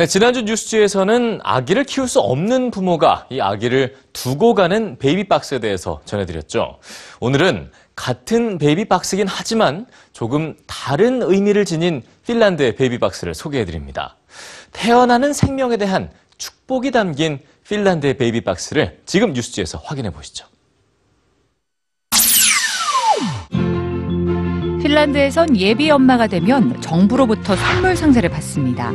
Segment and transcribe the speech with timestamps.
[0.00, 6.78] 네, 지난주 뉴스G에서는 아기를 키울 수 없는 부모가 이 아기를 두고 가는 베이비박스에 대해서 전해드렸죠.
[7.20, 9.84] 오늘은 같은 베이비박스긴 하지만
[10.14, 14.16] 조금 다른 의미를 지닌 핀란드의 베이비박스를 소개해드립니다.
[14.72, 20.46] 태어나는 생명에 대한 축복이 담긴 핀란드의 베이비박스를 지금 뉴스G에서 확인해 보시죠.
[24.80, 28.92] 핀란드에선 예비 엄마가 되면 정부로부터 선물 상자를 받습니다.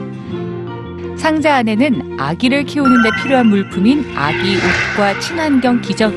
[1.25, 6.15] 상자 안에는 아기를 키우는 데 필요한 물품인 아기 옷과 친환경 기저귀,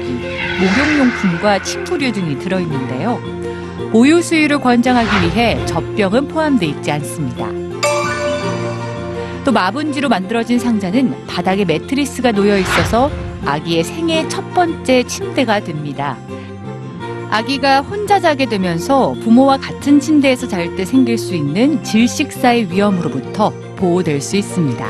[0.61, 3.19] 목욕용품과 침구류 등이 들어있는데요.
[3.91, 7.49] 보유 수유를 권장하기 위해 젖병은 포함되어 있지 않습니다.
[9.47, 13.11] 또 마분지로 만들어진 상자는 바닥에 매트리스가 놓여 있어서
[13.47, 16.19] 아기의 생애 첫 번째 침대가 됩니다.
[17.31, 24.21] 아기가 혼자 자게 되면서 부모와 같은 침대에서 잘 때 생길 수 있는 질식사의 위험으로부터 보호될
[24.21, 24.87] 수 있습니다.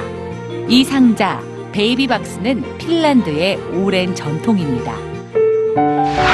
[0.68, 1.40] 이 상자,
[1.72, 4.94] 베이비박스는 핀란드의 오랜 전통입니다.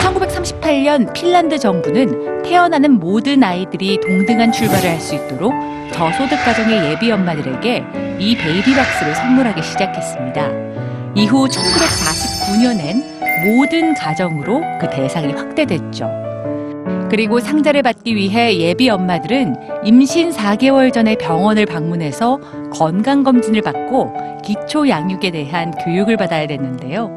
[0.03, 5.53] 1938년 핀란드 정부는 태어나는 모든 아이들이 동등한 출발을 할 수 있도록
[5.93, 7.85] 저소득 가정의 예비 엄마들에게
[8.19, 10.49] 이 베이비박스를 선물하기 시작했습니다.
[11.17, 13.03] 이후 1949년엔
[13.47, 16.11] 모든 가정으로 그 대상이 확대됐죠.
[17.15, 22.41] 그리고 상자를 받기 위해 예비 엄마들은 임신 4개월 전에 병원을 방문해서
[22.73, 24.13] 건강검진을 받고
[24.43, 27.09] 기초 양육에 대한 교육을 받아야 됐는데요.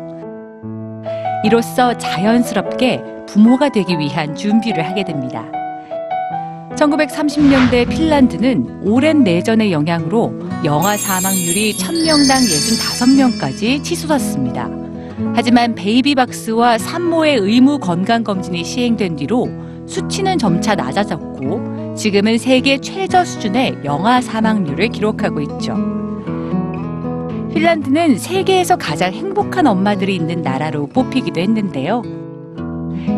[1.43, 5.43] 이로써 자연스럽게 부모가 되기 위한 준비를 하게 됩니다.
[6.75, 10.31] 1930년대 핀란드는 오랜 내전의 영향으로
[10.63, 12.37] 영아 사망률이 1000명당
[13.39, 14.69] 65명까지 치솟았습니다.
[15.33, 24.21] 하지만 베이비박스와 산모의 의무 건강검진이 시행된 뒤로 수치는 점차 낮아졌고 지금은 세계 최저 수준의 영아
[24.21, 25.75] 사망률을 기록하고 있죠.
[27.53, 32.03] 핀란드는 세계에서 가장 행복한 엄마들이 있는 나라로 뽑히기도 했는데요.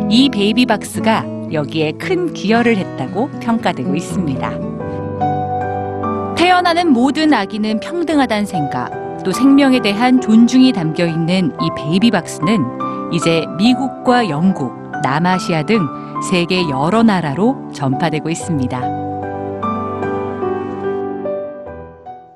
[0.10, 4.50] 이 베이비 박스가 여기에 큰 기여를 했다고 평가되고 있습니다.
[6.38, 8.92] 태어나는 모든 아기는 평등하다는 생각,
[9.26, 12.64] 또 생명에 대한 존중이 담겨 있는 이 베이비 박스는
[13.12, 14.72] 이제 미국과 영국,
[15.04, 15.86] 남아시아 등
[16.22, 19.09] 세계 여러 나라로 전파되고 있습니다.